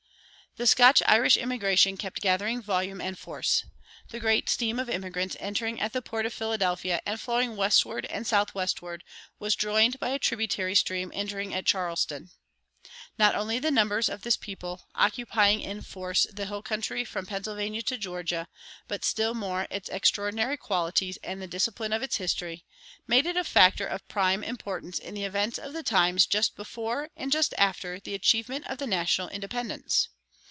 The 0.57 0.67
Scotch 0.67 1.01
Irish 1.07 1.37
immigration 1.37 1.95
kept 1.95 2.19
gathering 2.19 2.61
volume 2.61 2.99
and 2.99 3.17
force. 3.17 3.63
The 4.09 4.19
great 4.19 4.49
stream 4.49 4.79
of 4.79 4.89
immigrants 4.89 5.37
entering 5.39 5.79
at 5.79 5.93
the 5.93 6.01
port 6.01 6.25
of 6.25 6.33
Philadelphia 6.33 7.01
and 7.05 7.17
flowing 7.21 7.55
westward 7.55 8.05
and 8.07 8.27
southwestward 8.27 9.05
was 9.39 9.55
joined 9.55 9.97
by 9.97 10.09
a 10.09 10.19
tributary 10.19 10.75
stream 10.75 11.09
entering 11.15 11.53
at 11.53 11.65
Charleston. 11.65 12.31
Not 13.17 13.33
only 13.33 13.59
the 13.59 13.71
numbers 13.71 14.09
of 14.09 14.23
this 14.23 14.35
people, 14.35 14.89
occupying 14.93 15.61
in 15.61 15.83
force 15.83 16.27
the 16.29 16.47
hill 16.47 16.61
country 16.61 17.05
from 17.05 17.27
Pennsylvania 17.27 17.81
to 17.83 17.97
Georgia, 17.97 18.49
but 18.89 19.05
still 19.05 19.33
more 19.33 19.67
its 19.71 19.87
extraordinary 19.87 20.57
qualities 20.57 21.17
and 21.23 21.41
the 21.41 21.47
discipline 21.47 21.93
of 21.93 22.03
its 22.03 22.17
history, 22.17 22.65
made 23.07 23.25
it 23.25 23.37
a 23.37 23.45
factor 23.45 23.87
of 23.87 24.05
prime 24.09 24.43
importance 24.43 24.99
in 24.99 25.13
the 25.13 25.23
events 25.23 25.57
of 25.57 25.71
the 25.71 25.81
times 25.81 26.25
just 26.25 26.57
before 26.57 27.07
and 27.15 27.31
just 27.31 27.53
after 27.57 28.01
the 28.01 28.13
achievement 28.13 28.67
of 28.67 28.79
the 28.79 28.85
national 28.85 29.29
independence. 29.29 30.09